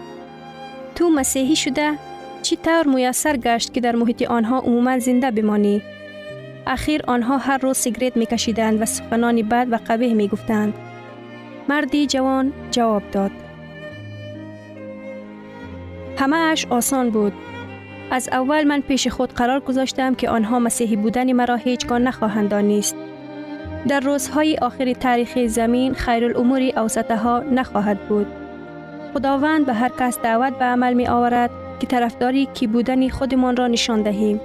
تو 0.96 1.10
مسیحی 1.10 1.56
شده؟ 1.56 1.94
چی 2.42 2.56
طور 2.56 2.88
میسر 2.88 3.38
گشت 3.38 3.74
که 3.74 3.82
در 3.82 3.96
محیط 3.96 4.22
آنها 4.22 4.60
عموما 4.60 5.00
زنده 5.00 5.32
بمانی؟ 5.32 5.82
اخیر 6.68 7.02
آنها 7.08 7.38
هر 7.38 7.58
روز 7.58 7.78
سیگرت 7.78 8.18
می 8.18 8.26
کشیدند 8.26 8.82
و 8.82 8.86
سخنانی 8.86 9.44
بد 9.44 9.68
و 9.72 9.80
قبیه 9.88 10.14
می 10.14 10.28
گفتند. 10.28 10.74
مردی 11.70 12.08
جوان 12.08 12.54
جواب 12.72 13.04
داد. 13.12 13.32
همه 16.18 16.38
اش 16.38 16.66
آسان 16.70 17.10
بود. 17.10 17.34
از 18.12 18.30
اول 18.32 18.64
من 18.64 18.82
پیش 18.82 19.08
خود 19.08 19.34
قرار 19.34 19.60
گذاشتم 19.60 20.16
که 20.16 20.30
آنها 20.30 20.60
مسیحی 20.60 20.96
بودن 20.96 21.32
مرا 21.32 21.56
هیچگاه 21.56 22.00
نخواهند 22.00 22.50
دانست. 22.50 22.96
در 23.88 24.00
روزهای 24.00 24.58
آخر 24.58 24.94
تاریخ 24.94 25.48
زمین 25.48 25.94
خیر 25.94 26.26
الامور 26.26 26.62
اوسطه 26.78 27.18
ها 27.18 27.40
نخواهد 27.40 28.08
بود. 28.08 28.28
خداوند 29.14 29.66
به 29.66 29.74
هر 29.74 29.92
کس 30.00 30.20
دعوت 30.20 30.58
به 30.60 30.66
عمل 30.66 30.94
می 30.94 31.08
آورد 31.08 31.50
که 31.80 31.88
طرفداری 31.88 32.46
کی 32.46 32.68
بودن 32.68 33.10
خودمان 33.10 33.56
را 33.56 33.68
نشان 33.68 34.02
دهیم. 34.02 34.42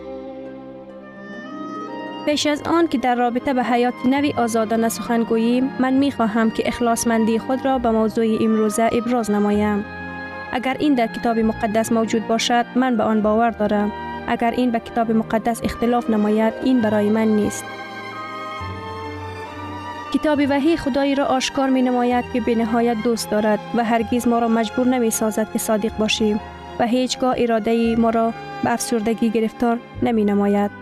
پیش 2.27 2.47
از 2.47 2.63
آن 2.63 2.89
که 2.89 2.99
در 2.99 3.15
رابطه 3.15 3.55
به 3.55 3.65
حیات 3.65 3.95
نوی 4.05 4.33
آزادانه 4.37 4.89
سخن 4.89 5.23
گوییم 5.23 5.71
من 5.79 5.93
می 5.93 6.13
خواهم 6.13 6.51
که 6.51 6.69
اخلاصمندی 6.69 7.39
خود 7.39 7.65
را 7.65 7.79
به 7.79 7.91
موضوع 7.91 8.39
امروزه 8.41 8.91
ابراز 8.93 9.31
نمایم. 9.31 9.85
اگر 10.53 10.77
این 10.79 10.95
در 10.95 11.07
کتاب 11.07 11.39
مقدس 11.39 11.93
موجود 11.93 12.29
باشد 12.29 12.67
من 12.75 12.97
به 12.97 13.03
آن 13.03 13.23
باور 13.23 13.51
دارم. 13.51 13.93
اگر 14.27 14.51
این 14.51 14.71
به 14.71 14.81
کتاب 14.81 15.11
مقدس 15.11 15.61
اختلاف 15.65 16.11
نماید 16.11 16.55
این 16.65 16.81
برای 16.81 17.11
من 17.11 17.29
نیست. 17.29 17.65
کتاب 20.15 20.41
وحی 20.49 20.77
خدایی 20.77 21.15
را 21.15 21.25
آشکار 21.25 21.71
می 21.71 21.83
نماید 21.83 22.25
که 22.33 22.41
به 22.41 22.55
نهایت 22.55 22.97
دوست 23.05 23.31
دارد 23.31 23.59
و 23.75 23.85
هرگیز 23.85 24.29
ما 24.29 24.39
را 24.39 24.49
مجبور 24.49 24.87
نمی 24.87 25.11
سازد 25.11 25.53
که 25.53 25.59
صادق 25.59 25.97
باشیم 25.97 26.41
و 26.79 26.87
هیچگاه 26.87 27.35
اراده 27.39 27.97
ما 27.97 28.11
را 28.11 28.33
به 28.65 28.73
افسردگی 28.73 29.31
گرفتار 29.31 29.79
نمی 30.03 30.25
نماید. 30.25 30.82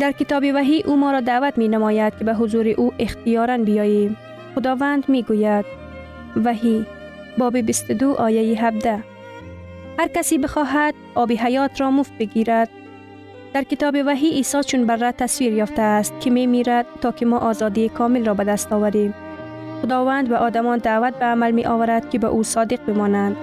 در 0.00 0.12
کتاب 0.12 0.44
وحی 0.54 0.82
او 0.82 0.96
ما 0.96 1.10
را 1.10 1.20
دعوت 1.20 1.58
می 1.58 1.68
نماید 1.68 2.18
که 2.18 2.24
به 2.24 2.34
حضور 2.34 2.68
او 2.68 2.92
اختیارا 2.98 3.58
بیاییم. 3.58 4.16
خداوند 4.54 5.08
می 5.08 5.22
گوید 5.22 5.64
وحی 6.44 6.86
باب 7.38 7.56
22 7.56 8.14
آیه 8.14 8.64
17 8.64 9.04
هر 9.98 10.08
کسی 10.08 10.38
بخواهد 10.38 10.94
آب 11.14 11.32
حیات 11.32 11.80
را 11.80 11.90
مفت 11.90 12.12
بگیرد 12.18 12.68
در 13.54 13.62
کتاب 13.62 13.94
وحی 14.06 14.30
عیسی 14.30 14.62
چون 14.62 14.86
بر 14.86 15.10
تصویر 15.10 15.52
یافته 15.52 15.82
است 15.82 16.20
که 16.20 16.30
می 16.30 16.46
میرد 16.46 16.86
تا 17.00 17.12
که 17.12 17.26
ما 17.26 17.38
آزادی 17.38 17.88
کامل 17.88 18.24
را 18.24 18.34
به 18.34 18.44
دست 18.44 18.72
آوریم. 18.72 19.14
خداوند 19.82 20.28
به 20.28 20.36
آدمان 20.36 20.78
دعوت 20.78 21.14
به 21.18 21.24
عمل 21.24 21.50
می 21.50 21.64
آورد 21.64 22.10
که 22.10 22.18
به 22.18 22.26
او 22.26 22.42
صادق 22.42 22.86
بمانند. 22.86 23.36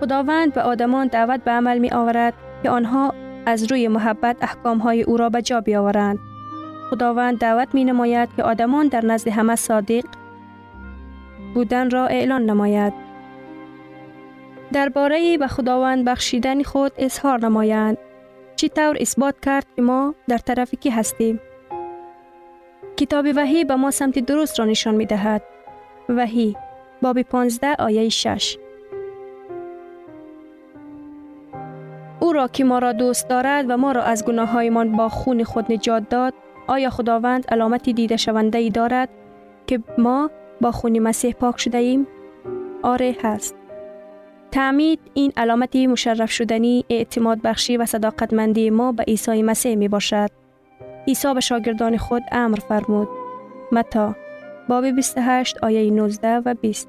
خداوند 0.00 0.52
به 0.52 0.62
آدمان 0.62 1.06
دعوت 1.06 1.44
به 1.44 1.50
عمل 1.50 1.78
می 1.78 1.90
آورد 1.90 2.34
که 2.62 2.70
آنها 2.70 3.14
از 3.48 3.70
روی 3.72 3.88
محبت 3.88 4.36
احکام 4.40 4.78
های 4.78 5.02
او 5.02 5.16
را 5.16 5.28
به 5.28 5.42
جا 5.42 5.60
بیاورند. 5.60 6.18
خداوند 6.90 7.38
دعوت 7.38 7.74
می 7.74 7.84
نماید 7.84 8.28
که 8.36 8.42
آدمان 8.42 8.88
در 8.88 9.04
نزد 9.04 9.28
همه 9.28 9.56
صادق 9.56 10.04
بودن 11.54 11.90
را 11.90 12.06
اعلان 12.06 12.44
نماید. 12.44 12.92
درباره 14.72 15.38
به 15.38 15.46
خداوند 15.46 16.04
بخشیدن 16.04 16.62
خود 16.62 16.92
اظهار 16.98 17.40
نمایند. 17.40 17.98
چی 18.56 18.68
طور 18.68 18.96
اثبات 19.00 19.34
کرد 19.40 19.66
که 19.76 19.82
ما 19.82 20.14
در 20.28 20.38
طرف 20.38 20.74
کی 20.74 20.90
هستیم؟ 20.90 21.40
کتاب 22.96 23.26
وحی 23.36 23.64
به 23.64 23.74
ما 23.74 23.90
سمت 23.90 24.18
درست 24.18 24.58
را 24.60 24.66
نشان 24.66 24.94
می 24.94 25.06
دهد. 25.06 25.42
وحی 26.08 26.56
باب 27.02 27.22
15 27.22 27.74
آیه 27.78 28.08
6 28.08 28.58
او 32.20 32.32
را 32.32 32.48
که 32.48 32.64
ما 32.64 32.78
را 32.78 32.92
دوست 32.92 33.28
دارد 33.28 33.64
و 33.68 33.76
ما 33.76 33.92
را 33.92 34.02
از 34.02 34.24
گناه 34.24 34.48
هایمان 34.48 34.92
با 34.92 35.08
خون 35.08 35.44
خود 35.44 35.72
نجات 35.72 36.08
داد 36.08 36.34
آیا 36.66 36.90
خداوند 36.90 37.46
علامتی 37.48 37.92
دیده 37.92 38.16
شونده 38.16 38.58
ای 38.58 38.70
دارد 38.70 39.08
که 39.66 39.80
ما 39.98 40.30
با 40.60 40.72
خون 40.72 40.98
مسیح 40.98 41.32
پاک 41.32 41.60
شده 41.60 41.78
ایم؟ 41.78 42.06
آره 42.82 43.16
هست. 43.22 43.54
تعمید 44.50 45.00
این 45.14 45.32
علامت 45.36 45.76
مشرف 45.76 46.30
شدنی 46.30 46.84
اعتماد 46.90 47.42
بخشی 47.42 47.76
و 47.76 47.86
صداقتمندی 47.86 48.70
ما 48.70 48.92
به 48.92 49.02
عیسی 49.02 49.42
مسیح 49.42 49.76
می 49.76 49.88
باشد. 49.88 50.30
عیسی 51.08 51.34
به 51.34 51.40
شاگردان 51.40 51.96
خود 51.96 52.22
امر 52.32 52.58
فرمود. 52.58 53.08
متا 53.72 54.14
باب 54.68 54.90
28 54.90 55.58
آیه 55.62 55.90
19 55.90 56.42
و 56.44 56.54
20 56.54 56.88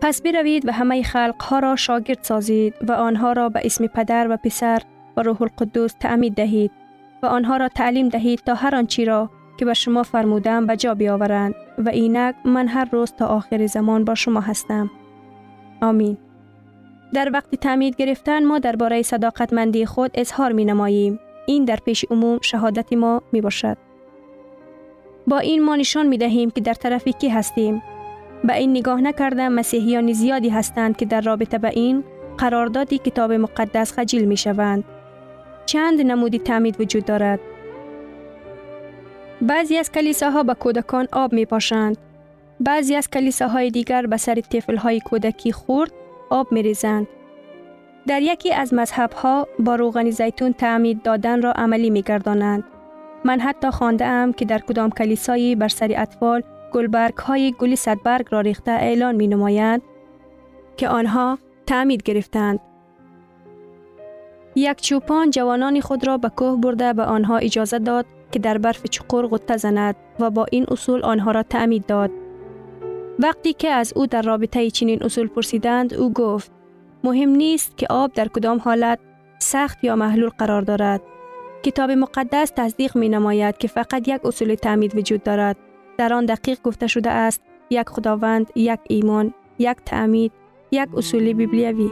پس 0.00 0.22
بروید 0.22 0.68
و 0.68 0.72
همه 0.72 1.02
خلق 1.02 1.42
ها 1.42 1.58
را 1.58 1.76
شاگرد 1.76 2.18
سازید 2.22 2.74
و 2.88 2.92
آنها 2.92 3.32
را 3.32 3.48
به 3.48 3.60
اسم 3.64 3.86
پدر 3.86 4.26
و 4.30 4.36
پسر 4.36 4.82
و 5.16 5.22
روح 5.22 5.42
القدس 5.42 5.94
تعمید 6.00 6.34
دهید 6.34 6.70
و 7.22 7.26
آنها 7.26 7.56
را 7.56 7.68
تعلیم 7.68 8.08
دهید 8.08 8.38
تا 8.38 8.54
هر 8.54 8.74
آنچی 8.74 9.04
را 9.04 9.30
که 9.58 9.64
به 9.64 9.74
شما 9.74 10.02
فرمودم 10.02 10.66
به 10.66 10.76
جا 10.76 10.94
بیاورند 10.94 11.54
و 11.78 11.88
اینک 11.88 12.34
من 12.44 12.68
هر 12.68 12.88
روز 12.92 13.12
تا 13.12 13.26
آخر 13.26 13.66
زمان 13.66 14.04
با 14.04 14.14
شما 14.14 14.40
هستم. 14.40 14.90
آمین. 15.82 16.16
در 17.14 17.30
وقت 17.32 17.54
تعمید 17.54 17.96
گرفتن 17.96 18.44
ما 18.44 18.58
درباره 18.58 19.02
صداقتمندی 19.02 19.86
خود 19.86 20.10
اظهار 20.14 20.52
می 20.52 20.64
نماییم. 20.64 21.20
این 21.46 21.64
در 21.64 21.76
پیش 21.76 22.04
عموم 22.10 22.38
شهادت 22.42 22.92
ما 22.92 23.22
می 23.32 23.40
باشد. 23.40 23.76
با 25.26 25.38
این 25.38 25.64
ما 25.64 25.76
نشان 25.76 26.06
می 26.06 26.18
دهیم 26.18 26.50
که 26.50 26.60
در 26.60 26.74
طرف 26.74 27.08
کی 27.08 27.28
هستیم. 27.28 27.82
به 28.44 28.56
این 28.56 28.70
نگاه 28.70 29.00
نکرده 29.00 29.48
مسیحیان 29.48 30.12
زیادی 30.12 30.48
هستند 30.48 30.96
که 30.96 31.06
در 31.06 31.20
رابطه 31.20 31.58
به 31.58 31.68
این 31.68 32.04
قراردادی 32.38 32.98
کتاب 32.98 33.32
مقدس 33.32 33.92
خجیل 33.92 34.24
می 34.24 34.36
شوند. 34.36 34.84
چند 35.66 36.00
نمودی 36.00 36.38
تعمید 36.38 36.80
وجود 36.80 37.04
دارد. 37.04 37.40
بعضی 39.42 39.76
از 39.76 39.92
کلیساها 39.92 40.42
به 40.42 40.54
کودکان 40.54 41.08
آب 41.12 41.32
می 41.32 41.46
پاشند. 41.46 41.96
بعضی 42.60 42.94
از 42.94 43.10
کلیساهای 43.10 43.70
دیگر 43.70 44.06
به 44.06 44.16
سر 44.16 44.42
های 44.78 45.00
کودکی 45.00 45.52
خورد 45.52 45.92
آب 46.30 46.52
می 46.52 46.62
ریزند. 46.62 47.06
در 48.06 48.22
یکی 48.22 48.52
از 48.52 48.74
مذهبها 48.74 49.48
با 49.58 49.74
روغن 49.74 50.10
زیتون 50.10 50.52
تعمید 50.52 51.02
دادن 51.02 51.42
را 51.42 51.52
عملی 51.52 51.90
می 51.90 52.02
گردانند. 52.02 52.64
من 53.24 53.40
حتی 53.40 53.70
خانده 53.70 54.04
ام 54.06 54.32
که 54.32 54.44
در 54.44 54.58
کدام 54.58 54.90
کلیسایی 54.90 55.54
بر 55.56 55.68
سر 55.68 55.92
اطفال 55.96 56.42
گلبرگ 56.72 57.16
های 57.16 57.54
گلی 57.58 57.76
صدبرگ 57.76 58.26
را 58.30 58.40
ریخته 58.40 58.70
اعلان 58.70 59.14
می 59.14 59.26
نمایند 59.26 59.82
که 60.76 60.88
آنها 60.88 61.38
تعمید 61.66 62.02
گرفتند. 62.02 62.60
یک 64.54 64.80
چوپان 64.80 65.30
جوانان 65.30 65.80
خود 65.80 66.06
را 66.06 66.18
به 66.18 66.28
کوه 66.28 66.60
برده 66.60 66.92
به 66.92 67.02
آنها 67.02 67.36
اجازه 67.36 67.78
داد 67.78 68.06
که 68.32 68.38
در 68.38 68.58
برف 68.58 68.86
چقور 68.86 69.26
غطه 69.26 69.56
زند 69.56 69.96
و 70.20 70.30
با 70.30 70.46
این 70.50 70.66
اصول 70.70 71.02
آنها 71.02 71.30
را 71.30 71.42
تعمید 71.42 71.86
داد. 71.86 72.10
وقتی 73.18 73.52
که 73.52 73.68
از 73.68 73.92
او 73.96 74.06
در 74.06 74.22
رابطه 74.22 74.70
چنین 74.70 75.02
اصول 75.02 75.26
پرسیدند 75.26 75.94
او 75.94 76.12
گفت 76.12 76.50
مهم 77.04 77.28
نیست 77.28 77.76
که 77.76 77.86
آب 77.90 78.12
در 78.12 78.28
کدام 78.28 78.58
حالت 78.58 78.98
سخت 79.38 79.84
یا 79.84 79.96
محلول 79.96 80.28
قرار 80.28 80.62
دارد. 80.62 81.00
کتاب 81.62 81.90
مقدس 81.90 82.52
تصدیق 82.56 82.96
می 82.96 83.08
نماید 83.08 83.58
که 83.58 83.68
فقط 83.68 84.08
یک 84.08 84.26
اصول 84.26 84.54
تعمید 84.54 84.96
وجود 84.96 85.22
دارد. 85.22 85.56
در 85.98 86.12
آن 86.12 86.26
دقیق 86.26 86.62
گفته 86.62 86.86
شده 86.86 87.10
است 87.10 87.42
یک 87.70 87.88
خداوند، 87.88 88.50
یک 88.54 88.80
ایمان، 88.88 89.34
یک 89.58 89.76
تعمید، 89.86 90.32
یک 90.70 90.88
اصول 90.96 91.32
بیبلیوی. 91.32 91.90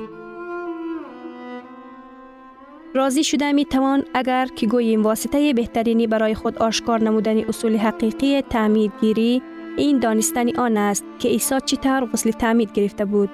راضی 2.94 3.24
شده 3.24 3.52
می 3.52 3.64
توان 3.64 4.04
اگر 4.14 4.46
که 4.46 4.66
گوییم 4.66 5.02
واسطه 5.02 5.52
بهترینی 5.52 6.06
برای 6.06 6.34
خود 6.34 6.58
آشکار 6.58 7.00
نمودن 7.00 7.38
اصول 7.38 7.76
حقیقی 7.76 8.42
تعمید 8.42 8.92
گیری 9.00 9.42
این 9.76 9.98
دانستنی 9.98 10.52
آن 10.52 10.76
است 10.76 11.04
که 11.18 11.28
عیسی 11.28 11.54
چطور 11.64 12.04
غسل 12.04 12.30
تعمید 12.30 12.72
گرفته 12.72 13.04
بود. 13.04 13.30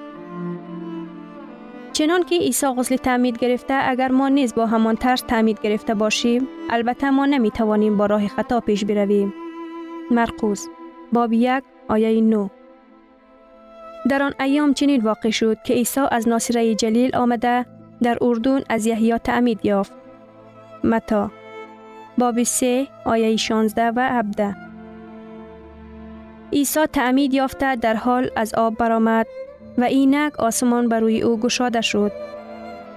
چنان 1.93 2.23
که 2.23 2.35
عیسی 2.35 2.67
غسل 2.67 2.95
تعمید 2.95 3.37
گرفته 3.37 3.73
اگر 3.89 4.11
ما 4.11 4.29
نیز 4.29 4.55
با 4.55 4.65
همان 4.65 4.95
طرز 4.95 5.23
تعمید 5.23 5.61
گرفته 5.61 5.93
باشیم 5.93 6.47
البته 6.69 7.09
ما 7.09 7.25
نمی 7.25 7.51
توانیم 7.51 7.97
با 7.97 8.05
راه 8.05 8.27
خطا 8.27 8.59
پیش 8.59 8.85
برویم. 8.85 9.33
مرقوس 10.11 10.67
باب 11.13 11.33
یک 11.33 11.63
آیه 11.87 12.21
نو 12.21 12.47
در 14.09 14.23
آن 14.23 14.33
ایام 14.39 14.73
چنین 14.73 15.01
واقع 15.01 15.29
شد 15.29 15.57
که 15.63 15.73
عیسی 15.73 16.01
از 16.11 16.27
ناصره 16.27 16.75
جلیل 16.75 17.15
آمده 17.15 17.65
در 18.01 18.17
اردون 18.21 18.63
از 18.69 18.85
یحیی 18.85 19.17
تعمید 19.17 19.65
یافت. 19.65 19.91
متا 20.83 21.31
باب 22.17 22.43
3 22.43 22.87
آیه 23.05 23.35
16 23.35 23.91
و 23.95 23.99
17 23.99 24.55
عیسی 26.53 26.85
تعمید 26.85 27.33
یافته 27.33 27.75
در 27.75 27.93
حال 27.93 28.29
از 28.35 28.53
آب 28.53 28.77
برآمد 28.77 29.27
و 29.77 29.83
اینک 29.83 30.39
آسمان 30.39 30.89
بر 30.89 30.99
روی 30.99 31.21
او 31.21 31.39
گشاده 31.39 31.81
شد. 31.81 32.11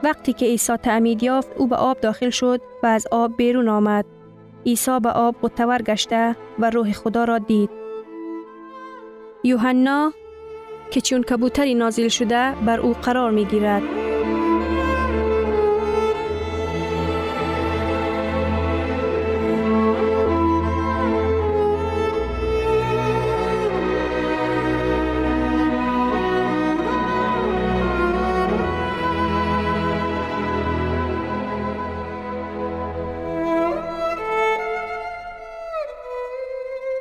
وقتی 0.03 0.33
که 0.33 0.47
عیسی 0.47 0.77
تعمید 0.77 1.23
یافت 1.23 1.49
او 1.57 1.67
به 1.67 1.77
آب 1.77 2.01
داخل 2.01 2.31
شد 2.31 2.61
و 2.83 2.87
از 2.87 3.07
آب 3.11 3.37
بیرون 3.37 3.69
آمد. 3.69 4.05
عیسی 4.67 5.01
به 5.01 5.11
آب 5.11 5.35
قطور 5.43 5.83
گشته 5.83 6.37
و 6.59 6.71
روح 6.71 6.93
خدا 6.93 7.25
را 7.25 7.39
دید. 7.39 7.71
یوحنا 9.45 10.13
که 10.91 11.01
چون 11.01 11.23
کبوتری 11.23 11.75
نازل 11.75 12.09
شده 12.09 12.55
بر 12.67 12.81
او 12.81 12.93
قرار 12.93 13.31
می 13.31 13.45
گیرد. 13.45 14.06